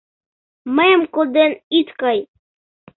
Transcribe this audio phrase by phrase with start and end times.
[0.75, 2.19] —Мыйым коден ит кай.